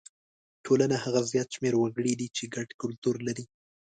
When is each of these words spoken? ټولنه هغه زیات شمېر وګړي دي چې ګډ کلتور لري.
ټولنه 0.65 0.95
هغه 1.05 1.21
زیات 1.31 1.47
شمېر 1.55 1.73
وګړي 1.77 2.13
دي 2.19 2.27
چې 2.37 2.43
ګډ 2.55 2.69
کلتور 2.81 3.15
لري. 3.27 3.45